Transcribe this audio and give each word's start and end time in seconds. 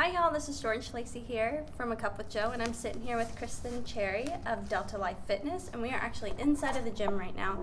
Hi, 0.00 0.12
y'all. 0.12 0.32
This 0.32 0.48
is 0.48 0.58
George 0.58 0.94
Lacey 0.94 1.20
here 1.20 1.62
from 1.76 1.92
A 1.92 1.96
Cup 1.96 2.16
with 2.16 2.30
Joe, 2.30 2.52
and 2.54 2.62
I'm 2.62 2.72
sitting 2.72 3.02
here 3.02 3.18
with 3.18 3.36
Kristen 3.36 3.84
Cherry 3.84 4.26
of 4.46 4.66
Delta 4.66 4.96
Life 4.96 5.18
Fitness, 5.26 5.68
and 5.74 5.82
we 5.82 5.90
are 5.90 6.00
actually 6.00 6.32
inside 6.38 6.74
of 6.78 6.84
the 6.84 6.90
gym 6.90 7.18
right 7.18 7.36
now. 7.36 7.58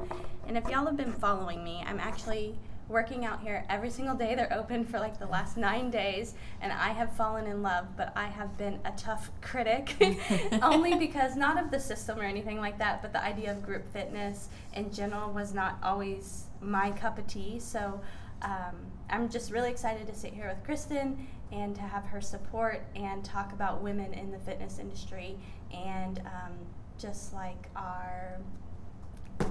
And 0.47 0.55
if 0.55 0.69
y'all 0.69 0.85
have 0.85 0.95
been 0.95 1.13
following 1.13 1.63
me, 1.63 1.83
I'm 1.87 1.99
actually 1.99 2.53
working 2.89 3.25
out 3.25 3.41
here 3.41 3.65
every 3.71 3.89
single 3.89 4.13
day. 4.13 4.35
They're 4.35 4.53
open 4.53 4.85
for 4.85 4.99
like 4.99 5.17
the 5.17 5.25
last 5.25 5.57
nine 5.57 5.89
days, 5.89 6.35
and 6.61 6.71
I 6.71 6.89
have 6.89 7.11
fallen 7.13 7.47
in 7.47 7.63
love, 7.63 7.97
but 7.97 8.13
I 8.15 8.27
have 8.27 8.55
been 8.55 8.81
a 8.85 8.91
tough 8.91 9.31
critic, 9.41 9.95
only 10.61 10.93
because 10.93 11.35
not 11.35 11.59
of 11.59 11.71
the 11.71 11.79
system 11.79 12.19
or 12.19 12.23
anything 12.23 12.59
like 12.59 12.77
that, 12.77 13.01
but 13.01 13.13
the 13.13 13.23
idea 13.23 13.51
of 13.51 13.63
group 13.63 13.91
fitness 13.91 14.49
in 14.75 14.93
general 14.93 15.31
was 15.31 15.55
not 15.55 15.79
always 15.81 16.43
my 16.61 16.91
cup 16.91 17.17
of 17.17 17.25
tea. 17.25 17.59
So 17.59 17.99
um, 18.43 18.75
I'm 19.09 19.29
just 19.29 19.51
really 19.51 19.71
excited 19.71 20.05
to 20.07 20.13
sit 20.13 20.33
here 20.33 20.47
with 20.47 20.63
Kristen 20.63 21.27
and 21.51 21.75
to 21.75 21.81
have 21.81 22.05
her 22.05 22.21
support 22.21 22.83
and 22.95 23.23
talk 23.23 23.53
about 23.53 23.81
women 23.81 24.13
in 24.13 24.31
the 24.31 24.39
fitness 24.39 24.79
industry 24.79 25.37
and 25.71 26.19
um, 26.19 26.53
just 26.97 27.33
like 27.33 27.69
our 27.75 28.39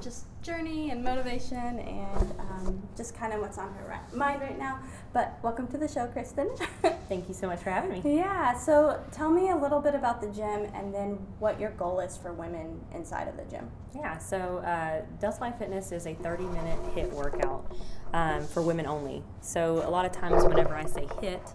just 0.03 0.27
journey 0.43 0.91
and 0.91 1.03
motivation 1.03 1.79
and 1.79 2.35
um, 2.39 2.83
just 2.97 3.15
kind 3.15 3.33
of 3.33 3.41
what's 3.41 3.59
on 3.59 3.73
her 3.75 3.89
right, 3.89 4.15
mind 4.15 4.41
right 4.41 4.59
now. 4.59 4.79
But 5.13 5.39
welcome 5.43 5.67
to 5.69 5.79
the 5.79 5.89
show, 5.89 6.07
Kristen. 6.09 6.51
Thank 7.09 7.29
you 7.29 7.35
so 7.35 7.47
much 7.47 7.61
for 7.61 7.71
having 7.71 7.91
me. 7.91 8.17
Yeah, 8.17 8.57
so 8.57 9.01
tell 9.13 9.31
me 9.31 9.51
a 9.51 9.57
little 9.57 9.81
bit 9.81 9.95
about 9.95 10.21
the 10.21 10.29
gym 10.29 10.71
and 10.75 10.93
then 10.93 11.19
what 11.39 11.61
your 11.61 11.71
goal 11.71 12.01
is 12.01 12.17
for 12.17 12.33
women 12.33 12.81
inside 12.95 13.29
of 13.29 13.37
the 13.37 13.45
gym. 13.45 13.71
Yeah, 13.95 14.19
so 14.19 14.59
uh, 14.59 15.31
Life 15.41 15.59
Fitness 15.59 15.93
is 15.93 16.07
a 16.07 16.15
30 16.15 16.45
minute 16.45 16.79
HIIT 16.95 17.13
workout 17.13 17.73
um, 18.13 18.45
for 18.47 18.63
women 18.63 18.87
only. 18.87 19.23
So 19.41 19.83
a 19.87 19.91
lot 19.91 20.05
of 20.05 20.13
times, 20.13 20.45
whenever 20.45 20.75
I 20.75 20.87
say 20.87 21.07
HIIT, 21.07 21.53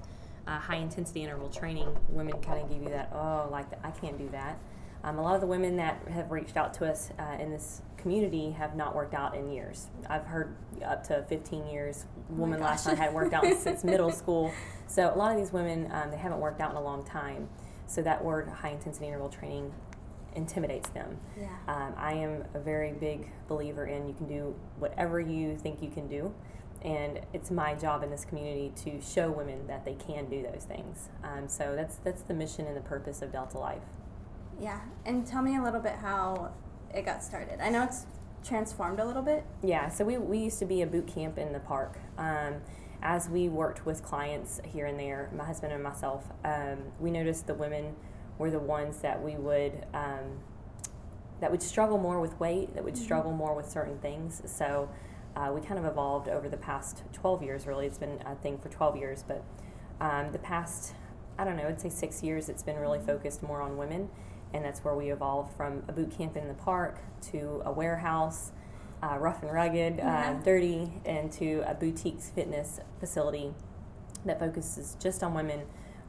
uh, 0.48 0.60
high 0.60 0.78
intensity 0.78 1.24
interval 1.24 1.50
training, 1.50 1.96
women 2.10 2.40
kind 2.42 2.62
of 2.62 2.70
give 2.70 2.82
you 2.82 2.90
that, 2.90 3.12
oh, 3.14 3.48
like 3.52 3.70
the, 3.70 3.86
I 3.86 3.92
can't 3.92 4.18
do 4.18 4.30
that. 4.30 4.58
Um, 5.04 5.18
a 5.18 5.22
lot 5.22 5.36
of 5.36 5.42
the 5.42 5.48
women 5.48 5.76
that 5.78 6.08
have 6.10 6.32
reached 6.32 6.58
out 6.58 6.74
to 6.76 6.90
us 6.90 7.12
uh, 7.18 7.38
in 7.40 7.50
this 7.50 7.82
community 7.98 8.52
have 8.52 8.76
not 8.76 8.96
worked 8.96 9.14
out 9.14 9.36
in 9.36 9.52
years. 9.52 9.88
I've 10.10 10.26
heard 10.26 10.56
up 10.86 11.04
to 11.08 11.24
15 11.24 11.68
years. 11.68 12.06
Oh 12.32 12.36
woman 12.36 12.60
oh 12.60 12.66
last 12.66 12.88
night 12.88 12.98
had 12.98 13.14
worked 13.14 13.34
out 13.34 13.46
since 13.58 13.84
middle 13.84 14.12
school. 14.12 14.52
So 14.88 15.12
a 15.14 15.18
lot 15.18 15.32
of 15.32 15.38
these 15.38 15.54
women, 15.54 15.90
um, 15.92 16.12
they 16.12 16.18
haven't 16.18 16.40
worked 16.40 16.62
out 16.62 16.72
in 16.72 16.78
a 16.78 16.84
long 16.84 17.04
time. 17.04 17.48
So 17.88 18.02
that 18.04 18.24
word 18.24 18.48
high 18.48 18.70
intensity 18.70 19.08
interval 19.08 19.30
training 19.30 19.74
intimidates 20.36 20.90
them. 20.90 21.18
Yeah. 21.40 21.48
Um, 21.68 21.94
I 21.98 22.14
am 22.14 22.44
a 22.54 22.60
very 22.60 22.94
big 22.94 23.30
believer 23.48 23.86
in 23.86 24.08
you 24.08 24.14
can 24.14 24.28
do 24.28 24.56
whatever 24.80 25.20
you 25.20 25.58
think 25.58 25.82
you 25.82 25.90
can 25.90 26.08
do 26.08 26.34
and 26.82 27.20
it's 27.34 27.52
my 27.52 27.76
job 27.76 28.04
in 28.04 28.10
this 28.10 28.26
community 28.26 28.72
to 28.84 29.02
show 29.02 29.30
women 29.30 29.68
that 29.68 29.86
they 29.86 29.94
can 29.94 30.30
do 30.30 30.42
those 30.42 30.64
things. 30.64 31.10
Um, 31.24 31.48
so 31.48 31.76
that's 31.76 31.98
that's 31.98 32.22
the 32.24 32.34
mission 32.34 32.66
and 32.66 32.76
the 32.76 32.82
purpose 32.82 33.22
of 33.22 33.32
Delta 33.32 33.58
Life. 33.58 33.84
Yeah, 34.60 34.82
and 35.06 35.26
tell 35.26 35.42
me 35.42 35.58
a 35.58 35.64
little 35.64 35.80
bit 35.80 35.96
how 35.96 36.52
it 36.94 37.06
got 37.06 37.24
started. 37.24 37.60
I 37.62 37.70
know 37.70 37.84
it's 37.84 38.06
transformed 38.44 39.00
a 39.00 39.06
little 39.06 39.22
bit. 39.22 39.44
Yeah, 39.64 39.90
so 39.90 40.04
we, 40.06 40.18
we 40.18 40.40
used 40.40 40.60
to 40.60 40.66
be 40.66 40.82
a 40.82 40.88
boot 40.88 41.08
camp 41.08 41.38
in 41.38 41.54
the 41.54 41.60
park. 41.60 41.98
Um, 42.18 42.56
as 43.04 43.30
we 43.30 43.50
worked 43.50 43.86
with 43.86 44.04
clients 44.04 44.62
here 44.66 44.86
and 44.86 45.00
there, 45.00 45.32
my 45.36 45.46
husband 45.46 45.74
and 45.74 45.82
myself, 45.82 46.26
um, 46.44 46.78
we 47.00 47.10
noticed 47.10 47.48
the 47.48 47.54
women 47.54 47.96
were 48.38 48.52
the 48.52 48.60
ones 48.60 48.98
that 49.00 49.22
we 49.22 49.36
would 49.36 49.86
um, 49.94 50.40
that 51.40 51.50
would 51.50 51.64
struggle 51.64 51.98
more 51.98 52.22
with 52.22 52.40
weight, 52.40 52.76
that 52.76 52.84
would 52.84 52.94
mm-hmm. 52.94 53.04
struggle 53.04 53.32
more 53.32 53.56
with 53.56 53.68
certain 53.68 53.98
things. 54.00 54.44
So 54.46 54.90
uh, 55.36 55.52
we 55.54 55.62
kind 55.62 55.80
of 55.80 55.86
evolved 55.86 56.28
over 56.28 56.50
the 56.50 56.58
past 56.58 57.04
12 57.14 57.44
years, 57.44 57.66
really. 57.66 57.86
It's 57.86 57.98
been 57.98 58.22
a 58.26 58.36
thing 58.36 58.58
for 58.58 58.70
12 58.70 58.98
years, 58.98 59.24
but 59.28 59.44
um, 60.00 60.32
the 60.32 60.40
past, 60.40 60.94
I 61.38 61.44
don't 61.44 61.56
know, 61.58 61.68
I'd 61.68 61.80
say 61.80 61.90
six 61.90 62.24
years, 62.24 62.50
it's 62.50 62.64
been 62.64 62.78
really 62.78 63.00
focused 63.00 63.42
more 63.42 63.62
on 63.62 63.78
women. 63.78 64.10
And 64.54 64.66
that's 64.66 64.82
where 64.82 64.96
we 64.96 65.12
evolved 65.12 65.56
from 65.56 65.84
a 65.88 65.94
boot 65.94 66.16
camp 66.18 66.36
in 66.36 66.48
the 66.50 66.54
park 66.54 67.00
to 67.32 67.62
a 67.66 67.72
warehouse, 67.72 68.52
uh, 69.02 69.18
rough 69.18 69.42
and 69.42 69.52
rugged, 69.52 70.00
uh, 70.02 70.34
dirty, 70.44 70.92
and 71.06 71.32
to 71.34 71.64
a 71.66 71.74
boutique 71.74 72.20
fitness 72.20 72.80
facility 73.00 73.54
that 74.26 74.40
focuses 74.40 74.98
just 75.00 75.24
on 75.24 75.34
women. 75.34 75.62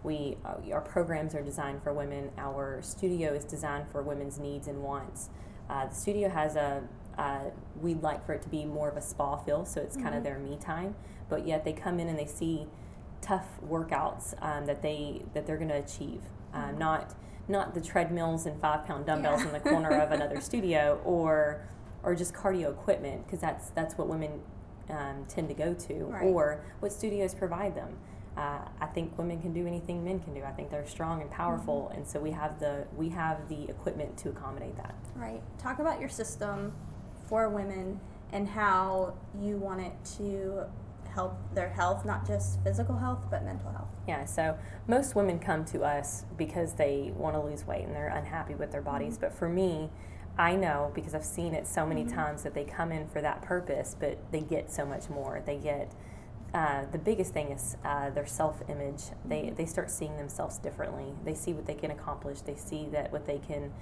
We, 0.03 0.37
uh, 0.45 0.73
our 0.73 0.81
programs 0.81 1.35
are 1.35 1.43
designed 1.43 1.83
for 1.83 1.93
women. 1.93 2.31
Our 2.37 2.83
studio 2.83 3.33
is 3.33 3.45
designed 3.45 3.89
for 3.91 4.03
women's 4.03 4.39
needs 4.39 4.67
and 4.67 4.83
wants. 4.83 5.31
Uh, 5.71 5.87
the 5.87 5.95
studio 5.95 6.29
has 6.29 6.57
a 6.57 6.83
uh, 7.19 7.51
we'd 7.81 8.03
like 8.03 8.25
for 8.25 8.33
it 8.33 8.43
to 8.43 8.49
be 8.49 8.65
more 8.65 8.89
of 8.89 8.97
a 8.97 9.03
spa 9.03 9.37
feel, 9.37 9.65
so 9.65 9.81
it's 9.81 9.97
mm-hmm. 9.97 10.05
kind 10.05 10.17
of 10.17 10.25
their 10.25 10.39
me 10.39 10.57
time. 10.61 10.95
But 11.29 11.47
yet 11.47 11.65
they 11.65 11.73
come 11.73 11.99
in 12.01 12.09
and 12.09 12.19
they 12.19 12.27
see 12.27 12.67
tough 13.21 13.47
workouts 13.67 14.35
um, 14.43 14.67
that 14.67 14.83
they 14.83 15.23
that 15.35 15.47
they're 15.47 15.57
going 15.57 15.69
to 15.69 15.79
achieve, 15.79 16.23
um, 16.53 16.63
mm-hmm. 16.63 16.79
not 16.79 17.15
not 17.49 17.75
the 17.75 17.81
treadmills 17.81 18.47
and 18.47 18.61
five 18.61 18.87
pound 18.87 19.07
dumbbells 19.07 19.41
yeah. 19.41 19.49
in 19.49 19.53
the 19.53 19.61
corner 19.61 19.91
of 20.01 20.13
another 20.13 20.41
studio, 20.41 21.01
or 21.05 21.67
or 22.03 22.15
just 22.15 22.35
cardio 22.35 22.71
equipment 22.71 23.27
because 23.27 23.41
that's 23.41 23.71
that's 23.71 23.97
what 23.97 24.09
women 24.09 24.41
um, 24.91 25.25
tend 25.29 25.49
to 25.49 25.55
go 25.55 25.75
to, 25.75 26.05
right. 26.05 26.23
or 26.25 26.65
what 26.81 26.93
studios 26.93 27.35
provide 27.35 27.75
them. 27.75 27.97
Uh, 28.37 28.61
I 28.81 28.87
think 28.87 29.19
women 29.19 29.43
can 29.43 29.53
do 29.53 29.67
anything 29.67 30.03
men 30.03 30.19
can 30.19 30.33
do. 30.33 30.43
I 30.43 30.53
think 30.53 30.71
they're 30.71 30.87
strong 30.87 31.21
and 31.21 31.31
powerful, 31.31 31.89
mm-hmm. 31.89 31.99
and 31.99 32.09
so 32.09 32.19
we 32.19 32.31
have 32.31 32.59
the 32.59 32.87
we 32.97 33.11
have 33.11 33.49
the 33.49 33.65
equipment 33.69 34.17
to 34.19 34.31
accommodate 34.31 34.77
that. 34.77 34.95
Right. 35.15 35.43
Talk 35.59 35.79
about 35.79 36.01
your 36.01 36.09
system 36.09 36.73
for 37.33 37.49
women 37.49 37.99
and 38.31 38.47
how 38.47 39.15
you 39.41 39.57
want 39.57 39.81
it 39.81 39.93
to 40.19 40.67
help 41.15 41.35
their 41.55 41.71
health, 41.71 42.05
not 42.05 42.27
just 42.27 42.63
physical 42.63 42.95
health, 42.95 43.25
but 43.31 43.43
mental 43.43 43.71
health. 43.71 43.89
Yeah, 44.07 44.27
so 44.27 44.59
most 44.87 45.15
women 45.15 45.39
come 45.39 45.65
to 45.67 45.81
us 45.81 46.27
because 46.37 46.75
they 46.75 47.11
want 47.17 47.35
to 47.35 47.41
lose 47.41 47.67
weight 47.67 47.87
and 47.87 47.97
they're 47.97 48.09
unhappy 48.09 48.55
with 48.55 48.71
their 48.71 48.83
bodies. 48.83 49.15
Mm-hmm. 49.15 49.23
But 49.23 49.33
for 49.33 49.49
me, 49.49 49.89
I 50.37 50.57
know 50.57 50.93
because 50.95 51.15
I've 51.15 51.25
seen 51.25 51.55
it 51.55 51.67
so 51.67 51.87
many 51.87 52.05
mm-hmm. 52.05 52.15
times 52.15 52.43
that 52.43 52.53
they 52.53 52.65
come 52.65 52.93
in 52.93 53.09
for 53.09 53.23
that 53.23 53.41
purpose, 53.41 53.97
but 53.99 54.19
they 54.31 54.43
get 54.43 54.71
so 54.71 54.85
much 54.85 55.09
more. 55.09 55.43
They 55.47 55.57
get 55.57 55.91
uh, 56.53 56.85
the 56.93 56.99
biggest 56.99 57.33
thing 57.33 57.51
is 57.51 57.79
uh, 57.83 58.11
their 58.11 58.27
self 58.27 58.61
image. 58.69 59.05
They, 59.25 59.45
mm-hmm. 59.45 59.55
they 59.55 59.65
start 59.65 59.91
seeing 59.91 60.19
themselves 60.19 60.59
differently. 60.59 61.15
They 61.25 61.33
see 61.33 61.55
what 61.55 61.65
they 61.65 61.77
can 61.77 61.93
accomplish. 61.93 62.43
They 62.43 62.57
see 62.57 62.89
that 62.93 63.11
what 63.11 63.25
they 63.25 63.39
can 63.39 63.73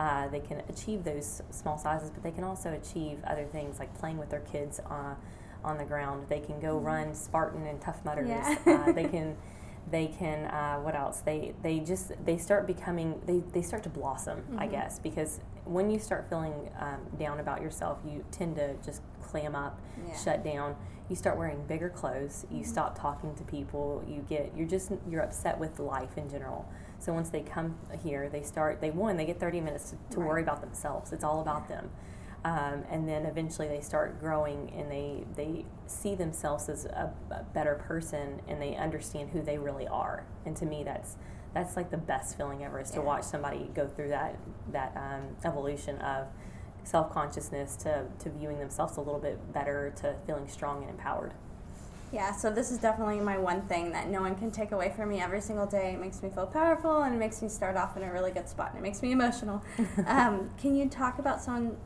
uh, 0.00 0.28
they 0.28 0.40
can 0.40 0.62
achieve 0.70 1.04
those 1.04 1.42
small 1.50 1.76
sizes, 1.76 2.10
but 2.10 2.22
they 2.22 2.30
can 2.30 2.42
also 2.42 2.72
achieve 2.72 3.18
other 3.26 3.44
things 3.44 3.78
like 3.78 3.92
playing 3.98 4.16
with 4.16 4.30
their 4.30 4.40
kids 4.40 4.80
uh, 4.90 5.14
on 5.62 5.76
the 5.76 5.84
ground. 5.84 6.24
They 6.30 6.40
can 6.40 6.58
go 6.58 6.76
mm-hmm. 6.76 6.86
run 6.86 7.14
Spartan 7.14 7.66
and 7.66 7.78
Tough 7.82 8.02
Mudders. 8.02 8.28
Yeah. 8.30 8.56
uh, 8.66 8.92
they 8.92 9.04
can, 9.04 9.36
they 9.90 10.06
can. 10.06 10.46
Uh, 10.46 10.78
what 10.78 10.94
else? 10.94 11.20
They 11.20 11.52
they 11.62 11.80
just 11.80 12.12
they 12.24 12.38
start 12.38 12.66
becoming 12.66 13.20
they, 13.26 13.42
they 13.52 13.60
start 13.60 13.82
to 13.82 13.90
blossom. 13.90 14.38
Mm-hmm. 14.38 14.60
I 14.60 14.66
guess 14.68 14.98
because 14.98 15.40
when 15.66 15.90
you 15.90 15.98
start 15.98 16.30
feeling 16.30 16.70
um, 16.78 17.00
down 17.18 17.38
about 17.38 17.60
yourself, 17.60 17.98
you 18.02 18.24
tend 18.30 18.56
to 18.56 18.76
just 18.82 19.02
clam 19.22 19.54
up, 19.54 19.78
yeah. 20.08 20.16
shut 20.16 20.42
down. 20.42 20.76
You 21.10 21.16
start 21.16 21.36
wearing 21.36 21.66
bigger 21.66 21.90
clothes. 21.90 22.46
You 22.50 22.60
mm-hmm. 22.60 22.70
stop 22.70 22.98
talking 22.98 23.34
to 23.34 23.42
people. 23.42 24.02
You 24.08 24.24
get 24.28 24.52
you're 24.56 24.68
just 24.68 24.92
you're 25.08 25.22
upset 25.22 25.58
with 25.58 25.78
life 25.78 26.16
in 26.16 26.30
general. 26.30 26.66
So 27.00 27.12
once 27.14 27.30
they 27.30 27.40
come 27.40 27.76
here, 28.02 28.28
they 28.28 28.42
start, 28.42 28.80
they 28.80 28.90
one, 28.90 29.16
they 29.16 29.24
get 29.24 29.40
30 29.40 29.62
minutes 29.62 29.90
to, 29.90 30.14
to 30.14 30.20
right. 30.20 30.28
worry 30.28 30.42
about 30.42 30.60
themselves. 30.60 31.12
It's 31.12 31.24
all 31.24 31.40
about 31.40 31.66
them. 31.66 31.90
Um, 32.44 32.84
and 32.90 33.08
then 33.08 33.26
eventually 33.26 33.68
they 33.68 33.80
start 33.80 34.20
growing 34.20 34.70
and 34.74 34.90
they, 34.90 35.24
they 35.34 35.64
see 35.86 36.14
themselves 36.14 36.68
as 36.68 36.84
a, 36.86 37.12
a, 37.30 37.42
better 37.54 37.74
person 37.74 38.40
and 38.48 38.60
they 38.60 38.76
understand 38.76 39.30
who 39.30 39.42
they 39.42 39.58
really 39.58 39.86
are. 39.88 40.24
And 40.46 40.56
to 40.56 40.64
me, 40.64 40.82
that's, 40.82 41.16
that's 41.52 41.76
like 41.76 41.90
the 41.90 41.98
best 41.98 42.38
feeling 42.38 42.64
ever 42.64 42.80
is 42.80 42.90
to 42.92 42.98
yeah. 42.98 43.04
watch 43.04 43.24
somebody 43.24 43.70
go 43.74 43.86
through 43.86 44.08
that, 44.08 44.38
that 44.72 44.96
um, 44.96 45.36
evolution 45.44 45.98
of 45.98 46.28
self 46.84 47.12
consciousness 47.12 47.76
to, 47.76 48.06
to 48.18 48.30
viewing 48.30 48.58
themselves 48.58 48.96
a 48.96 49.00
little 49.00 49.20
bit 49.20 49.52
better 49.52 49.92
to 50.00 50.14
feeling 50.26 50.48
strong 50.48 50.82
and 50.82 50.90
empowered. 50.90 51.32
Yeah, 52.12 52.32
so 52.32 52.50
this 52.50 52.72
is 52.72 52.78
definitely 52.78 53.20
my 53.20 53.38
one 53.38 53.62
thing 53.62 53.92
that 53.92 54.08
no 54.08 54.20
one 54.20 54.34
can 54.34 54.50
take 54.50 54.72
away 54.72 54.92
from 54.96 55.10
me 55.10 55.20
every 55.20 55.40
single 55.40 55.66
day. 55.66 55.94
It 55.94 56.00
makes 56.00 56.22
me 56.22 56.30
feel 56.30 56.46
powerful 56.46 57.02
and 57.02 57.14
it 57.14 57.18
makes 57.18 57.40
me 57.40 57.48
start 57.48 57.76
off 57.76 57.96
in 57.96 58.02
a 58.02 58.12
really 58.12 58.32
good 58.32 58.48
spot 58.48 58.70
and 58.70 58.80
it 58.80 58.82
makes 58.82 59.00
me 59.00 59.12
emotional. 59.12 59.62
um, 60.06 60.50
can 60.60 60.74
you 60.74 60.88
talk 60.88 61.20
about 61.20 61.40
someone, 61.40 61.76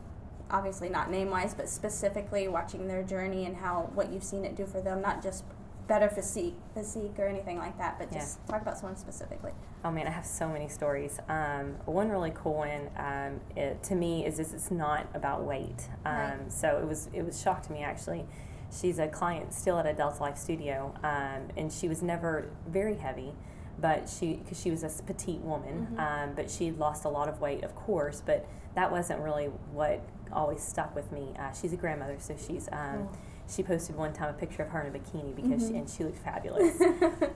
obviously 0.49 0.89
not 0.89 1.11
name 1.11 1.29
wise, 1.29 1.53
but 1.53 1.69
specifically 1.69 2.47
watching 2.47 2.87
their 2.87 3.03
journey 3.03 3.45
and 3.45 3.57
how 3.57 3.91
what 3.93 4.11
you've 4.11 4.23
seen 4.23 4.45
it 4.45 4.55
do 4.55 4.65
for 4.65 4.81
them, 4.81 4.99
not 4.99 5.21
just 5.21 5.43
better 5.87 6.09
physique, 6.09 6.55
physique 6.73 7.13
or 7.17 7.27
anything 7.27 7.57
like 7.57 7.77
that, 7.77 7.99
but 7.99 8.11
just 8.11 8.39
yeah. 8.39 8.51
talk 8.51 8.61
about 8.61 8.77
someone 8.77 8.97
specifically. 8.97 9.51
Oh 9.83 9.91
man, 9.91 10.07
I 10.07 10.11
have 10.11 10.25
so 10.25 10.47
many 10.47 10.67
stories. 10.67 11.19
Um, 11.29 11.75
one 11.85 12.09
really 12.09 12.31
cool 12.33 12.55
one 12.55 12.89
um, 12.97 13.39
it, 13.55 13.83
to 13.83 13.95
me 13.95 14.25
is, 14.25 14.39
is 14.39 14.53
it's 14.53 14.71
not 14.71 15.07
about 15.13 15.43
weight. 15.43 15.89
Um, 16.05 16.13
right. 16.15 16.51
So 16.51 16.77
it 16.77 16.87
was 16.87 17.09
it 17.13 17.23
was 17.23 17.41
shock 17.41 17.63
to 17.67 17.71
me 17.71 17.83
actually 17.83 18.25
she's 18.79 18.99
a 18.99 19.07
client 19.07 19.53
still 19.53 19.77
at 19.79 19.85
a 19.85 19.93
Delta 19.93 20.21
Life 20.21 20.37
studio, 20.37 20.93
um, 21.03 21.49
and 21.57 21.71
she 21.71 21.87
was 21.87 22.01
never 22.01 22.49
very 22.67 22.95
heavy, 22.95 23.33
but 23.79 24.09
she 24.09 24.35
because 24.35 24.59
she 24.59 24.71
was 24.71 24.83
a 24.83 25.03
petite 25.03 25.41
woman, 25.41 25.87
mm-hmm. 25.91 25.99
um, 25.99 26.35
but 26.35 26.49
she 26.49 26.71
lost 26.71 27.05
a 27.05 27.09
lot 27.09 27.27
of 27.27 27.39
weight, 27.41 27.63
of 27.63 27.75
course, 27.75 28.21
but 28.25 28.47
that 28.75 28.91
wasn't 28.91 29.19
really 29.19 29.45
what 29.71 30.01
always 30.31 30.61
stuck 30.61 30.95
with 30.95 31.11
me. 31.11 31.33
Uh, 31.39 31.51
she's 31.53 31.73
a 31.73 31.77
grandmother, 31.77 32.17
so 32.19 32.35
she's 32.35 32.67
um, 32.71 33.07
she 33.47 33.61
posted 33.63 33.95
one 33.95 34.11
time 34.13 34.29
a 34.29 34.33
picture 34.33 34.63
of 34.63 34.69
her 34.69 34.81
in 34.81 34.87
a 34.95 34.97
bikini 34.99 35.35
because 35.35 35.63
Mhm. 35.63 35.67
she, 35.69 35.77
and 35.77 35.89
she 35.89 36.03
looked 36.03 36.17
fabulous. 36.19 36.77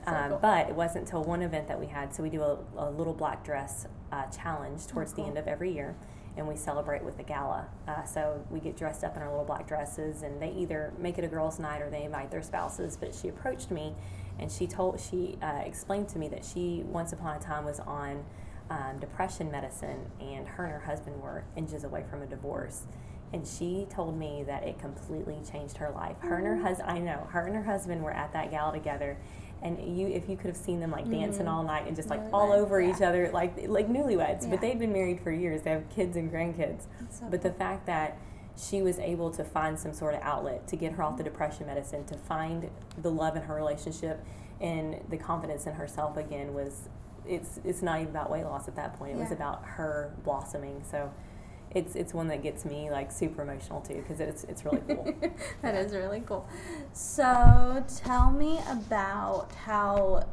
So 0.10 0.16
um, 0.16 0.30
cool. 0.30 0.40
But 0.42 0.70
it 0.70 0.76
wasn't 0.76 1.06
until 1.06 1.24
one 1.24 1.42
event 1.44 1.68
that 1.68 1.80
we 1.80 1.86
had. 1.86 2.16
So 2.16 2.24
we 2.24 2.30
do 2.30 2.42
a, 2.42 2.58
a 2.78 2.90
little 2.90 3.14
black 3.14 3.44
dress 3.44 3.86
uh, 4.12 4.26
challenge 4.28 4.88
towards 4.88 5.14
cool. 5.14 5.24
the 5.24 5.30
end 5.30 5.38
of 5.38 5.48
every 5.48 5.72
year, 5.72 5.96
and 6.36 6.48
we 6.48 6.56
celebrate 6.56 7.04
with 7.04 7.20
a 7.20 7.24
gala. 7.24 7.68
Uh, 7.88 8.04
so 8.06 8.44
we 8.50 8.60
get 8.60 8.76
dressed 8.76 9.04
up 9.04 9.16
in 9.16 9.22
our 9.22 9.30
little 9.30 9.46
black 9.46 9.68
dresses, 9.68 10.24
and 10.24 10.42
they 10.42 10.52
either 10.52 10.94
make 10.98 11.20
it 11.20 11.24
a 11.24 11.28
girls' 11.28 11.60
night 11.60 11.82
or 11.82 11.90
they 11.92 12.04
invite 12.06 12.32
their 12.32 12.42
spouses. 12.42 12.98
But 12.98 13.14
she 13.14 13.28
approached 13.28 13.70
me, 13.70 13.94
and 14.40 14.52
she 14.52 14.66
told 14.66 15.00
she 15.00 15.38
uh, 15.44 15.62
explained 15.64 16.10
to 16.10 16.18
me 16.18 16.28
that 16.30 16.44
she 16.44 16.84
once 16.88 17.14
upon 17.14 17.36
a 17.38 17.40
time 17.40 17.66
was 17.66 17.80
on 17.82 18.24
um, 18.72 18.98
depression 19.00 19.52
medicine, 19.52 20.10
and 20.20 20.48
her 20.48 20.64
and 20.64 20.74
her 20.74 20.80
husband 20.80 21.22
were 21.22 21.44
inches 21.56 21.84
away 21.84 22.04
from 22.10 22.24
a 22.24 22.26
divorce. 22.26 22.84
And 23.32 23.46
she 23.48 23.86
told 23.90 24.18
me 24.18 24.44
that 24.48 24.64
it 24.64 24.80
completely 24.80 25.38
changed 25.52 25.78
her 25.78 25.92
life. 25.92 26.18
Her 26.20 26.38
and 26.38 26.48
her 26.48 26.58
husband, 26.58 26.90
I 26.90 26.98
know, 26.98 27.28
her 27.30 27.42
and 27.46 27.56
her 27.56 27.64
husband 27.64 28.04
were 28.04 28.12
at 28.12 28.34
that 28.34 28.50
gala 28.50 28.72
together, 28.74 29.18
and 29.62 29.98
you, 29.98 30.08
if 30.08 30.28
you 30.28 30.36
could 30.36 30.48
have 30.48 30.58
seen 30.58 30.80
them 30.80 30.90
like 30.90 31.08
dancing 31.10 31.46
Mhm. 31.46 31.52
all 31.52 31.64
night 31.64 31.86
and 31.86 31.96
just 31.96 32.10
like 32.10 32.22
Newlyweds, 32.22 32.34
all 32.34 32.52
over 32.54 32.82
yeah. 32.82 32.96
each 32.96 33.02
other, 33.02 33.30
like 33.32 33.68
like 33.68 33.88
newlyweds. 33.88 34.44
Yeah. 34.44 34.50
But 34.50 34.62
they'd 34.62 34.80
been 34.80 34.94
married 34.94 35.20
for 35.22 35.32
years. 35.32 35.62
They 35.62 35.72
have 35.72 35.88
kids 35.90 36.16
and 36.18 36.32
grandkids. 36.32 36.86
So 37.12 37.26
But 37.30 37.42
the 37.44 37.52
fact 37.52 37.86
that 37.86 38.18
she 38.56 38.82
was 38.82 38.98
able 39.00 39.30
to 39.32 39.44
find 39.44 39.78
some 39.80 39.94
sort 39.94 40.16
of 40.16 40.22
outlet 40.22 40.68
to 40.68 40.76
get 40.76 40.94
her 40.94 41.04
off 41.04 41.18
the 41.18 41.24
depression 41.24 41.68
medicine, 41.68 42.06
to 42.06 42.18
find 42.18 42.70
the 42.98 43.12
love 43.12 43.36
in 43.36 43.44
her 43.44 43.54
relationship, 43.56 44.24
and 44.60 45.00
the 45.10 45.18
confidence 45.18 45.68
in 45.68 45.74
herself 45.74 46.18
again 46.18 46.54
was, 46.54 46.90
it's 47.28 47.60
it's 47.64 47.82
not 47.84 48.00
even 48.02 48.10
about 48.16 48.32
weight 48.32 48.46
loss 48.46 48.68
at 48.68 48.76
that 48.76 48.98
point. 48.98 49.12
It 49.12 49.20
was 49.20 49.32
about 49.32 49.64
her 49.66 50.14
blossoming. 50.24 50.82
So. 50.90 51.12
It's, 51.76 51.96
it's 51.96 52.14
one 52.14 52.28
that 52.30 52.42
gets 52.42 52.66
me 52.66 52.90
like 52.90 53.12
super 53.12 53.42
emotional 53.44 53.82
too 53.82 53.96
because 53.96 54.20
it's 54.20 54.44
it's 54.46 54.66
really 54.66 54.82
cool. 54.88 55.14
that 55.62 55.76
is 55.76 55.94
really 55.94 56.22
cool. 56.22 56.48
So 56.94 57.84
tell 58.04 58.32
me 58.32 58.60
about 58.70 59.52
how 59.54 60.28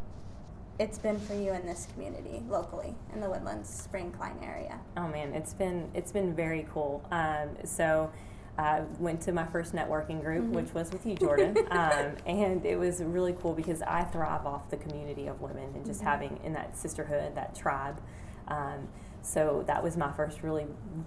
it's 0.79 0.99
been 0.99 1.19
for 1.19 1.35
you 1.35 1.53
in 1.53 1.65
this 1.67 1.89
community 1.93 2.43
locally 2.49 2.95
in 3.15 3.21
the 3.21 3.29
Woodlands 3.29 3.69
Spring 3.69 4.13
Klein 4.13 4.37
area. 4.43 4.79
Oh 4.97 5.09
man, 5.09 5.33
it's 5.35 5.53
been 5.55 5.91
it's 5.95 6.13
been 6.13 6.35
very 6.35 6.67
cool. 6.73 7.07
Um, 7.11 7.51
so 7.65 8.11
I 8.59 8.81
went 8.99 9.21
to 9.23 9.33
my 9.33 9.45
first 9.45 9.75
networking 9.75 10.23
group, 10.23 10.45
Mhm. 10.47 10.53
which 10.53 10.73
was 10.73 10.91
with 10.91 11.05
you, 11.05 11.15
Jordan, 11.17 11.55
um, 11.71 12.13
and 12.25 12.65
it 12.65 12.79
was 12.79 13.03
really 13.03 13.35
cool 13.41 13.53
because 13.53 13.83
I 13.83 14.05
thrive 14.05 14.47
off 14.47 14.71
the 14.71 14.79
community 14.79 15.27
of 15.27 15.43
women 15.43 15.71
and 15.75 15.85
just 15.85 16.01
Mhm. 16.01 16.05
having 16.05 16.41
in 16.43 16.55
that 16.55 16.77
sisterhood, 16.79 17.35
that 17.35 17.55
tribe. 17.55 18.01
Um, 18.49 18.89
so 19.27 19.65
that 19.67 19.83
was 19.83 19.97
my 19.97 20.13
first 20.13 20.45
really, 20.45 20.67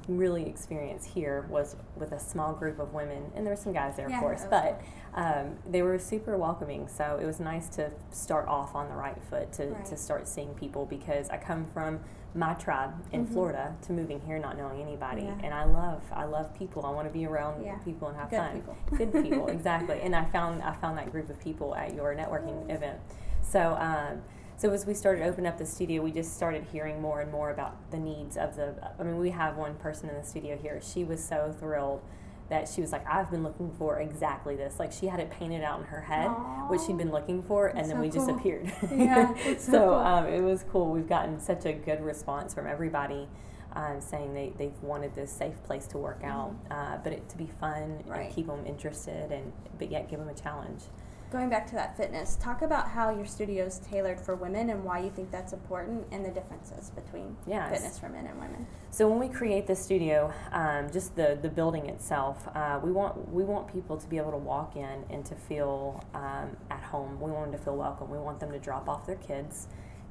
really 0.10 0.46
experience 0.46 1.06
here 1.06 1.46
was 1.50 1.78
with 1.96 2.12
a 2.12 2.20
small 2.20 2.52
group 2.52 2.78
of 2.80 2.94
women, 2.94 3.32
and 3.34 3.46
there 3.46 3.54
were 3.54 3.60
some 3.62 3.72
guys 3.72 3.96
there, 3.96 4.10
Yeah, 4.10 4.18
of 4.18 4.22
course, 4.22 4.44
but 4.50 4.82
um, 5.16 5.56
they 5.70 5.82
were 5.84 5.98
super 5.98 6.36
welcoming. 6.38 6.90
So 6.90 7.18
it 7.22 7.26
was 7.26 7.40
nice 7.40 7.70
to 7.70 7.92
start 8.12 8.48
off 8.50 8.76
on 8.76 8.90
the 8.90 8.96
right 8.96 9.16
foot 9.30 9.54
to, 9.54 9.68
Right. 9.68 9.86
to 9.86 9.96
start 9.96 10.28
seeing 10.28 10.54
people 10.54 10.86
because 10.86 11.30
I 11.30 11.38
come 11.38 11.66
from 11.74 12.02
my 12.36 12.54
tribe 12.56 12.92
in 13.14 13.26
Mhm. 13.26 13.32
Florida 13.32 13.76
to 13.84 13.94
moving 13.94 14.20
here 14.20 14.38
not 14.38 14.58
knowing 14.58 14.82
anybody, 14.82 15.24
Yeah. 15.24 15.38
and 15.42 15.54
I 15.54 15.64
love 15.64 16.04
I 16.12 16.26
love 16.26 16.54
people. 16.54 16.86
I 16.86 16.92
want 16.92 17.08
to 17.08 17.14
be 17.14 17.26
around 17.26 17.64
Yeah. 17.64 17.78
people 17.78 18.10
and 18.10 18.18
have 18.18 18.30
Good 18.30 18.38
fun. 18.38 18.54
people. 18.54 18.76
Good 18.98 19.12
people, 19.24 19.48
exactly. 19.48 20.02
And 20.02 20.14
I 20.14 20.26
found 20.26 20.62
I 20.62 20.74
found 20.74 20.98
that 20.98 21.10
group 21.10 21.30
of 21.30 21.40
people 21.40 21.74
at 21.74 21.94
your 21.96 22.14
networking 22.14 22.70
event. 22.70 23.00
So. 23.42 23.78
Um, 23.80 24.22
so 24.60 24.70
as 24.72 24.86
we 24.86 24.94
started 24.94 25.26
opening 25.26 25.48
up 25.48 25.58
the 25.58 25.66
studio, 25.66 26.02
we 26.02 26.12
just 26.12 26.36
started 26.36 26.66
hearing 26.72 27.02
more 27.02 27.22
and 27.22 27.32
more 27.32 27.50
about 27.52 27.90
the 27.92 27.98
needs 27.98 28.36
of 28.36 28.58
the. 28.58 28.76
I 29.00 29.04
mean, 29.04 29.18
we 29.18 29.30
have 29.30 29.56
one 29.56 29.76
person 29.76 30.10
in 30.10 30.16
the 30.16 30.24
studio 30.24 30.58
here. 30.58 30.82
She 30.84 31.06
was 31.06 31.24
so 31.24 31.56
thrilled 31.58 32.02
that 32.50 32.68
she 32.68 32.82
was 32.82 32.92
like, 32.92 33.08
"I've 33.08 33.32
been 33.32 33.42
looking 33.44 33.72
for 33.72 34.00
exactly 34.02 34.58
this." 34.58 34.78
Like 34.78 34.92
she 34.92 35.08
had 35.08 35.22
it 35.22 35.32
painted 35.32 35.64
out 35.64 35.80
in 35.80 35.86
her 35.86 36.02
head, 36.02 36.28
what 36.68 36.82
she'd 36.86 36.98
been 36.98 37.12
looking 37.12 37.42
for, 37.42 37.68
and 37.68 37.78
That's 37.78 37.88
then 37.88 37.98
so 37.98 38.02
we 38.02 38.10
just 38.10 38.30
appeared. 38.30 38.70
Yeah, 38.92 39.34
so 39.58 39.72
so 39.72 39.72
cool. 39.80 39.94
um, 39.94 40.26
it 40.28 40.42
was 40.42 40.66
cool. 40.70 40.90
We've 40.92 41.08
gotten 41.08 41.40
such 41.40 41.66
a 41.66 41.72
good 41.72 42.02
response 42.04 42.54
from 42.54 42.68
everybody. 42.68 43.30
Um, 43.72 44.02
saying 44.02 44.34
they, 44.34 44.52
they've 44.58 44.82
wanted 44.82 45.14
this 45.14 45.32
safe 45.32 45.62
place 45.64 45.86
to 45.88 46.00
work 46.00 46.22
out, 46.24 46.56
uh, 46.72 46.98
but 47.04 47.14
it 47.14 47.30
to 47.30 47.38
be 47.38 47.46
fun 47.46 48.04
Right. 48.08 48.26
and 48.26 48.36
keep 48.36 48.48
them 48.48 48.66
interested, 48.66 49.32
and 49.32 49.54
but 49.78 49.92
yet 49.92 50.10
give 50.10 50.18
them 50.20 50.28
a 50.28 50.34
challenge. 50.34 50.82
Going 51.32 51.48
back 51.50 51.68
to 51.68 51.76
that 51.76 51.96
fitness, 51.96 52.38
talk 52.42 52.64
about 52.64 52.88
how 52.90 53.12
your 53.12 53.26
studio 53.28 53.66
is 53.66 53.78
tailored 53.80 54.20
for 54.20 54.34
women 54.34 54.72
and 54.72 54.84
why 54.84 54.98
you 55.00 55.12
think 55.12 55.30
that's 55.30 55.54
important 55.54 56.08
and 56.12 56.26
the 56.26 56.32
differences 56.32 56.90
between 56.90 57.38
Yes. 57.46 57.72
fitness 57.72 58.00
for 58.00 58.10
men 58.10 58.26
and 58.26 58.40
women. 58.40 58.66
So 58.90 59.08
when 59.08 59.20
we 59.20 59.30
create 59.30 59.68
the 59.68 59.76
studio, 59.76 60.34
um, 60.52 60.90
just 60.90 61.16
the, 61.16 61.38
the 61.40 61.50
building 61.50 61.86
itself, 61.88 62.48
uh, 62.56 62.80
we 62.84 62.92
want 62.92 63.32
we 63.32 63.44
want 63.44 63.68
people 63.72 63.96
to 63.98 64.08
be 64.08 64.18
able 64.18 64.32
to 64.32 64.38
walk 64.38 64.76
in 64.76 65.06
and 65.12 65.24
to 65.26 65.36
feel 65.36 66.04
um, 66.16 66.58
at 66.72 66.82
home. 66.82 67.22
We 67.22 67.30
want 67.32 67.52
them 67.52 67.60
to 67.60 67.64
feel 67.64 67.76
welcome. 67.78 68.10
We 68.10 68.18
want 68.18 68.40
them 68.40 68.52
to 68.52 68.58
drop 68.60 68.90
off 68.90 69.06
their 69.06 69.18
kids 69.18 69.68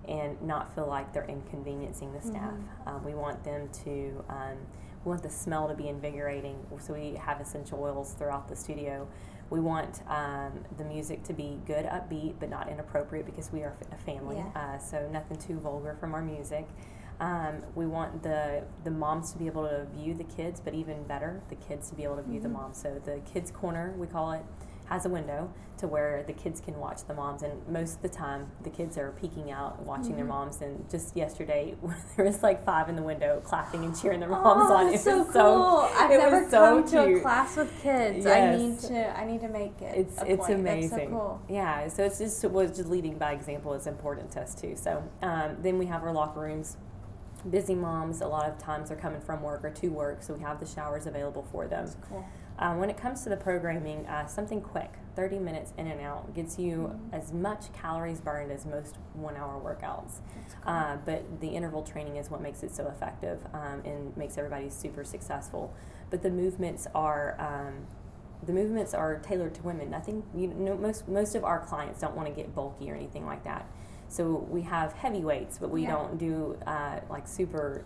and 0.06 0.40
not 0.40 0.72
feel 0.72 0.86
like 0.86 1.12
they're 1.12 1.24
inconveniencing 1.28 2.12
the 2.12 2.20
staff. 2.22 2.52
Mhm. 2.52 2.86
Um, 2.86 3.04
we 3.04 3.14
want 3.14 3.42
them 3.42 3.68
to 3.84 4.24
um, 4.28 4.56
we 5.04 5.10
want 5.10 5.24
the 5.24 5.30
smell 5.30 5.66
to 5.66 5.74
be 5.74 5.88
invigorating. 5.88 6.64
So 6.78 6.92
we 6.94 7.14
have 7.14 7.40
essential 7.40 7.80
oils 7.82 8.12
throughout 8.12 8.46
the 8.48 8.54
studio. 8.54 9.08
We 9.50 9.60
want 9.60 10.02
um, 10.08 10.52
the 10.76 10.84
music 10.84 11.22
to 11.24 11.32
be 11.32 11.58
good, 11.66 11.86
upbeat, 11.86 12.34
but 12.38 12.50
not 12.50 12.68
inappropriate 12.68 13.26
because 13.26 13.50
we 13.50 13.62
are 13.62 13.74
a 13.92 13.96
family. 13.96 14.36
Yeah. 14.36 14.60
Uh, 14.74 14.78
so 14.78 15.08
nothing 15.10 15.38
too 15.38 15.58
vulgar 15.58 15.96
from 15.98 16.14
our 16.14 16.22
music. 16.22 16.66
Um, 17.20 17.62
we 17.74 17.86
want 17.86 18.22
the 18.22 18.62
the 18.84 18.90
moms 18.90 19.32
to 19.32 19.38
be 19.38 19.46
able 19.46 19.66
to 19.68 19.86
view 19.86 20.14
the 20.14 20.24
kids, 20.24 20.60
but 20.60 20.74
even 20.74 21.02
better, 21.04 21.40
the 21.48 21.56
kids 21.56 21.88
to 21.90 21.96
be 21.96 22.04
able 22.04 22.16
to 22.16 22.22
view 22.22 22.40
the 22.40 22.48
Mhm. 22.48 22.52
moms. 22.52 22.78
So 22.78 23.00
the 23.04 23.20
kids 23.32 23.50
corner, 23.50 23.92
we 23.98 24.06
call 24.06 24.32
it, 24.32 24.44
has 24.88 25.04
a 25.06 25.08
window 25.08 25.52
to 25.78 25.86
where 25.86 26.24
the 26.26 26.32
kids 26.32 26.60
can 26.60 26.76
watch 26.78 27.04
the 27.06 27.14
moms, 27.14 27.42
and 27.42 27.52
most 27.68 27.96
of 27.96 28.02
the 28.02 28.08
time 28.08 28.50
the 28.64 28.70
kids 28.70 28.98
are 28.98 29.12
peeking 29.12 29.50
out, 29.52 29.80
watching 29.84 30.16
their 30.16 30.24
Mhm. 30.24 30.28
moms. 30.28 30.60
And 30.60 30.90
just 30.90 31.16
yesterday, 31.16 31.76
there 32.16 32.24
was 32.24 32.42
like 32.42 32.64
five 32.64 32.88
in 32.88 32.96
the 32.96 33.02
window 33.02 33.40
clapping 33.44 33.84
and 33.84 33.96
cheering 33.96 34.18
their 34.18 34.28
moms 34.28 34.70
oh, 34.70 34.74
on. 34.76 34.88
It 34.92 34.98
so 35.00 35.18
was 35.18 35.26
cool! 35.26 35.32
so 35.32 35.78
I've 35.96 36.10
it 36.10 36.18
never 36.18 36.40
was 36.40 36.50
so 36.50 36.82
come 36.82 36.88
to 36.90 37.16
a 37.16 37.20
class 37.20 37.56
with 37.56 37.80
kids. 37.80 38.26
I 38.26 38.56
need 38.56 38.78
to. 38.80 39.18
I 39.20 39.24
need 39.24 39.40
to 39.42 39.48
make 39.48 39.80
it. 39.80 39.96
It's 39.96 40.20
a 40.20 40.32
it's 40.32 40.46
point. 40.46 40.60
amazing. 40.60 40.90
That's 40.90 41.02
so 41.04 41.08
cool. 41.10 41.42
Yeah, 41.48 41.88
so 41.88 42.02
it's 42.04 42.18
just 42.18 42.44
was 42.44 42.76
just 42.76 42.88
leading 42.88 43.16
by 43.16 43.32
example 43.32 43.72
is 43.74 43.86
important 43.86 44.32
to 44.32 44.40
us 44.40 44.54
too. 44.54 44.74
So 44.74 45.04
um, 45.22 45.58
then 45.62 45.78
we 45.78 45.86
have 45.86 46.02
our 46.02 46.12
locker 46.12 46.40
rooms. 46.40 46.76
Busy 47.48 47.76
moms, 47.76 48.20
a 48.20 48.26
lot 48.26 48.48
of 48.50 48.58
times 48.58 48.90
are 48.90 48.96
coming 48.96 49.20
from 49.20 49.42
work 49.42 49.64
or 49.64 49.70
to 49.70 49.88
work, 49.88 50.24
so 50.24 50.34
we 50.34 50.40
have 50.40 50.58
the 50.58 50.66
showers 50.66 51.06
available 51.06 51.46
for 51.52 51.68
them. 51.68 51.84
That's 51.86 51.96
cool. 52.08 52.26
Uh, 52.58 52.74
when 52.74 52.90
it 52.90 52.96
comes 52.96 53.22
to 53.22 53.28
the 53.28 53.36
programming, 53.36 54.04
uh, 54.06 54.26
something 54.26 54.60
quick, 54.60 54.90
30 55.14 55.38
minutes 55.38 55.72
in 55.78 55.86
and 55.86 56.00
out, 56.00 56.34
gets 56.34 56.58
you 56.58 56.88
Mhm. 56.92 57.12
as 57.14 57.32
much 57.32 57.72
calories 57.72 58.20
burned 58.20 58.50
as 58.50 58.66
most 58.66 58.98
one 59.14 59.36
hour 59.36 59.60
workouts. 59.60 60.18
Cool. 60.62 60.72
Uh, 60.74 60.96
but 61.04 61.40
the 61.40 61.48
interval 61.48 61.82
training 61.82 62.16
is 62.16 62.30
what 62.30 62.40
makes 62.40 62.62
it 62.64 62.74
so 62.74 62.88
effective 62.88 63.46
um, 63.54 63.82
and 63.84 64.16
makes 64.16 64.36
everybody 64.36 64.68
super 64.70 65.04
successful. 65.04 65.72
But 66.10 66.22
the 66.22 66.30
movements 66.30 66.88
are 66.94 67.36
um, 67.38 67.86
the 68.44 68.52
movements 68.52 68.94
are 68.94 69.18
tailored 69.18 69.52
to 69.54 69.62
women. 69.62 69.90
Nothing 69.90 70.22
you 70.34 70.46
know, 70.48 70.76
most 70.76 71.08
most 71.08 71.34
of 71.34 71.44
our 71.44 71.58
clients 71.60 72.00
don't 72.00 72.14
want 72.16 72.28
to 72.28 72.34
get 72.34 72.54
bulky 72.54 72.90
or 72.90 72.94
anything 72.94 73.26
like 73.26 73.42
that. 73.44 73.66
So 74.08 74.46
we 74.48 74.62
have 74.62 74.92
heavy 74.94 75.22
weights, 75.24 75.58
but 75.58 75.70
we 75.70 75.82
Yeah. 75.82 75.90
don't 75.90 76.18
do 76.18 76.56
uh, 76.66 77.00
like 77.10 77.26
super 77.28 77.82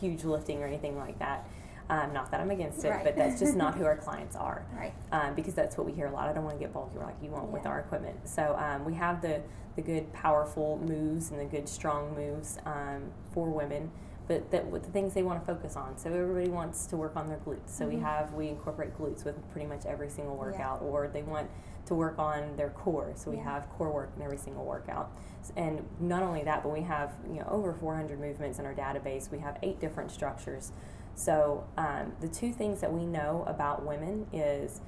huge 0.00 0.24
lifting 0.24 0.62
or 0.62 0.66
anything 0.66 0.96
like 0.96 1.18
that. 1.18 1.44
Um, 1.90 2.12
not 2.12 2.30
that 2.30 2.40
I'm 2.40 2.50
against 2.50 2.84
it, 2.84 2.90
Right. 2.90 3.02
but 3.04 3.16
that's 3.16 3.40
just 3.40 3.56
not 3.56 3.74
who 3.76 3.84
our 3.86 3.96
clients 4.06 4.36
are 4.36 4.62
right. 4.76 4.92
um, 5.10 5.34
because 5.34 5.54
that's 5.54 5.78
what 5.78 5.86
we 5.86 5.92
hear 5.92 6.06
a 6.06 6.10
lot. 6.12 6.28
I 6.28 6.34
don't 6.34 6.44
want 6.44 6.58
to 6.58 6.62
get 6.62 6.72
bulky 6.72 6.98
like 6.98 7.14
you 7.22 7.30
want 7.30 7.48
with 7.50 7.64
our 7.64 7.80
equipment. 7.80 8.28
So 8.28 8.54
um, 8.58 8.84
we 8.84 8.94
have 8.94 9.22
the 9.22 9.40
the 9.76 9.82
good 9.82 10.12
powerful 10.12 10.78
moves 10.84 11.30
and 11.30 11.38
the 11.40 11.44
good 11.44 11.68
strong 11.68 12.12
moves 12.14 12.58
um, 12.66 13.04
for 13.32 13.46
women, 13.48 13.90
but 14.26 14.50
that 14.50 14.66
with 14.66 14.82
the 14.82 14.90
things 14.90 15.14
they 15.14 15.22
want 15.22 15.40
to 15.40 15.46
focus 15.46 15.76
on. 15.76 15.96
So 15.96 16.10
everybody 16.12 16.48
wants 16.50 16.84
to 16.86 16.96
work 16.96 17.14
on 17.16 17.28
their 17.28 17.38
glutes. 17.38 17.68
So 17.70 17.86
we 17.86 17.94
Mhm. 17.94 18.02
have 18.02 18.34
we 18.34 18.48
incorporate 18.48 18.98
glutes 18.98 19.24
with 19.24 19.36
pretty 19.52 19.66
much 19.68 19.86
every 19.86 20.10
single 20.10 20.34
Yeah. 20.34 20.40
workout, 20.40 20.82
or 20.82 21.06
they 21.08 21.22
want 21.22 21.48
to 21.86 21.94
work 21.94 22.18
on 22.18 22.56
their 22.56 22.70
core. 22.70 23.12
So 23.14 23.30
we 23.30 23.36
Yeah. 23.38 23.44
have 23.44 23.70
core 23.78 23.90
work 23.90 24.10
in 24.16 24.22
every 24.22 24.36
single 24.36 24.64
workout. 24.64 25.10
And 25.56 25.88
not 26.00 26.22
only 26.24 26.42
that, 26.42 26.62
but 26.64 26.70
we 26.70 26.82
have 26.82 27.12
you 27.32 27.38
know 27.38 27.46
over 27.48 27.72
400 27.72 28.20
movements 28.20 28.58
in 28.58 28.66
our 28.66 28.74
database. 28.74 29.30
We 29.30 29.38
have 29.38 29.56
eight 29.62 29.80
different 29.80 30.10
structures. 30.10 30.72
So 31.18 31.66
um, 31.76 32.12
the 32.20 32.28
two 32.28 32.52
things 32.52 32.80
that 32.80 32.92
we 32.92 33.04
know 33.04 33.42
about 33.48 33.84
women 33.84 34.28
is 34.32 34.80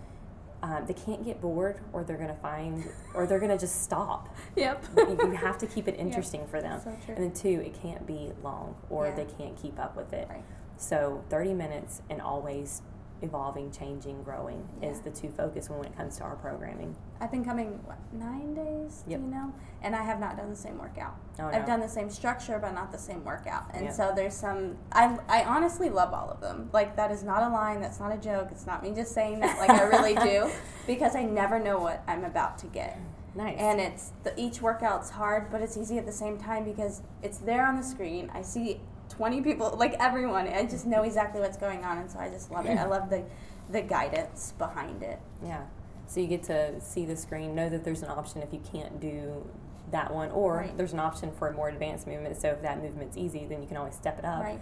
um, 0.63 0.85
they 0.87 0.95
can't 0.95 1.25
get 1.25 1.41
bored, 1.41 1.81
or 1.93 2.05
they're 2.05 2.19
gonna 2.19 2.37
find, 2.41 2.85
or 3.15 3.27
they're 3.27 3.41
gonna 3.41 3.59
just 3.59 3.83
stop. 3.83 4.29
Yep. 4.57 4.85
you, 4.97 5.19
you 5.23 5.33
have 5.33 5.59
to 5.59 5.67
keep 5.67 5.89
it 5.89 5.97
interesting 5.99 6.47
for 6.47 6.61
them. 6.63 6.81
So 6.85 6.97
true. 7.05 7.15
And 7.17 7.25
then 7.25 7.33
two, 7.33 7.61
it 7.67 7.75
can't 7.83 8.07
be 8.07 8.31
long, 8.45 8.77
or 8.91 9.07
Yeah. 9.07 9.17
they 9.17 9.25
can't 9.25 9.57
keep 9.61 9.79
up 9.81 9.97
with 9.97 10.13
it. 10.13 10.29
Right. 10.31 10.45
So 10.77 11.25
30 11.31 11.55
minutes 11.55 12.03
and 12.09 12.21
always 12.23 12.83
evolving, 13.23 13.71
changing, 13.71 14.23
growing 14.23 14.67
is 14.83 15.01
the 15.01 15.11
two 15.11 15.29
focus 15.31 15.69
when 15.69 15.85
it 15.85 15.97
comes 15.97 16.17
to 16.19 16.25
our 16.25 16.37
programming. 16.37 16.95
I've 17.21 17.31
been 17.31 17.45
coming 17.45 17.79
what, 17.85 17.99
nine 18.13 18.55
days, 18.55 19.05
Yep. 19.07 19.21
do 19.21 19.27
you 19.27 19.31
know? 19.33 19.53
And 19.83 19.95
I 19.95 20.03
have 20.03 20.21
not 20.21 20.37
done 20.37 20.51
the 20.51 20.57
same 20.57 20.79
workout. 20.79 21.15
Oh, 21.39 21.47
I've 21.47 21.63
no. 21.63 21.67
done 21.67 21.81
the 21.81 21.89
same 21.89 22.11
structure, 22.11 22.59
but 22.61 22.73
not 22.73 22.93
the 22.93 22.99
same 22.99 23.25
workout. 23.25 23.65
And 23.75 23.87
Yep. 23.87 23.95
so 23.95 24.13
there's 24.15 24.35
some. 24.35 24.77
I 24.93 25.19
I 25.29 25.45
honestly 25.45 25.91
love 25.91 26.13
all 26.13 26.31
of 26.31 26.41
them. 26.41 26.71
Like 26.73 26.97
that 26.97 27.11
is 27.11 27.23
not 27.23 27.43
a 27.43 27.49
line. 27.49 27.81
That's 27.81 28.01
not 28.01 28.13
a 28.13 28.19
joke. 28.19 28.49
It's 28.51 28.67
not 28.67 28.83
me 28.83 28.93
just 28.93 29.13
saying 29.13 29.41
that. 29.41 29.59
Like 29.59 29.71
I 29.71 29.83
really 29.85 30.15
do, 30.15 30.51
because 30.87 31.15
I 31.17 31.23
never 31.25 31.59
know 31.59 31.79
what 31.79 32.03
I'm 32.07 32.25
about 32.25 32.59
to 32.59 32.67
get. 32.67 32.99
Nice. 33.35 33.59
And 33.59 33.81
it's 33.81 34.11
the, 34.25 34.39
each 34.39 34.61
workout's 34.61 35.11
hard, 35.11 35.51
but 35.53 35.63
it's 35.63 35.77
easy 35.77 35.99
at 35.99 36.05
the 36.07 36.13
same 36.13 36.37
time 36.37 36.65
because 36.65 37.03
it's 37.23 37.39
there 37.39 37.65
on 37.65 37.77
the 37.77 37.83
screen. 37.83 38.29
I 38.35 38.43
see 38.43 38.81
20 39.11 39.43
people, 39.43 39.75
like 39.79 39.95
everyone. 40.01 40.49
I 40.49 40.65
just 40.65 40.87
know 40.87 41.03
exactly 41.03 41.41
what's 41.41 41.57
going 41.57 41.85
on, 41.85 41.99
and 41.99 42.11
so 42.11 42.19
I 42.19 42.31
just 42.31 42.51
love 42.51 42.67
it. 42.67 42.79
I 42.79 42.87
love 42.87 43.11
the 43.11 43.25
the 43.71 43.83
guidance 43.83 44.53
behind 44.59 45.03
it. 45.03 45.21
Yeah. 45.45 45.63
So 46.09 46.19
you 46.21 46.27
get 46.27 46.43
to 46.45 46.81
see 46.81 47.05
the 47.05 47.17
screen, 47.17 47.55
know 47.55 47.69
that 47.69 47.85
there's 47.85 48.03
an 48.03 48.09
option 48.09 48.43
if 48.43 48.53
you 48.53 48.61
can't 48.73 48.99
do 49.01 49.47
that 49.93 50.13
one, 50.13 50.31
or 50.33 50.57
Right. 50.57 50.77
there's 50.77 50.93
an 50.93 50.99
option 50.99 51.31
for 51.31 51.47
a 51.49 51.53
more 51.53 51.69
advanced 51.69 52.07
movement. 52.09 52.37
So 52.37 52.49
if 52.49 52.63
that 52.63 52.83
movement's 52.83 53.17
easy, 53.17 53.47
then 53.47 53.61
you 53.63 53.69
can 53.69 53.77
always 53.77 53.95
step 53.95 54.19
it 54.19 54.25
up. 54.25 54.43
Right. 54.43 54.61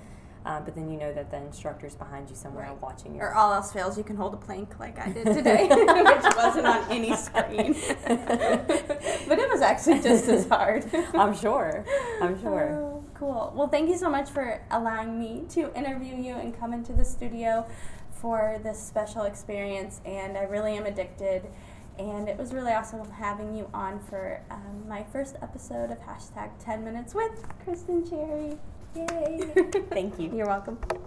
Um, 0.49 0.65
but 0.65 0.75
then 0.75 0.91
you 0.91 0.99
know 0.99 1.13
that 1.13 1.31
the 1.31 1.37
instructor's 1.37 1.95
behind 1.95 2.31
you 2.31 2.35
somewhere 2.35 2.69
Right. 2.71 2.81
watching 2.81 3.15
you. 3.15 3.21
Or 3.21 3.35
all 3.35 3.53
else 3.53 3.71
fails, 3.71 3.99
you 3.99 4.03
can 4.03 4.17
hold 4.17 4.33
a 4.33 4.39
plank 4.39 4.81
like 4.81 4.99
I 4.99 5.13
did 5.13 5.27
today, 5.27 5.69
which 5.69 6.35
wasn't 6.37 6.67
on 6.67 6.91
any 6.91 7.15
screen. 7.15 7.75
but 8.07 9.39
it 9.39 9.51
was 9.51 9.61
actually 9.61 10.01
just 10.01 10.27
as 10.29 10.49
hard. 10.49 10.87
I'm 11.13 11.37
sure. 11.37 11.85
I'm 12.23 12.41
sure. 12.41 12.71
Oh, 12.73 13.05
cool. 13.13 13.53
Well, 13.55 13.69
thank 13.69 13.91
you 13.91 13.99
so 13.99 14.09
much 14.09 14.31
for 14.31 14.63
allowing 14.71 15.19
me 15.19 15.45
to 15.51 15.71
interview 15.77 16.17
you 16.17 16.35
and 16.37 16.59
come 16.59 16.73
into 16.73 16.95
the 16.95 17.05
studio 17.05 17.67
for 18.11 18.59
this 18.63 18.83
special 18.83 19.25
experience. 19.25 20.01
And 20.07 20.39
I 20.39 20.45
really 20.45 20.79
am 20.79 20.87
addicted. 20.87 21.47
And 21.99 22.27
it 22.27 22.39
was 22.39 22.55
really 22.55 22.73
awesome 22.73 23.07
having 23.11 23.55
you 23.55 23.69
on 23.75 24.01
for 24.01 24.41
um, 24.51 24.89
my 24.89 25.05
first 25.13 25.37
episode 25.43 25.91
of 25.91 25.99
hashtag 25.99 26.53
10 26.59 26.83
minutes 26.85 27.15
with 27.15 27.45
Kristen 27.65 28.09
Cherry. 28.09 28.57
Yay. 28.95 29.41
Thank 29.91 30.19
you. 30.19 30.31
You're 30.35 30.47
welcome. 30.47 30.79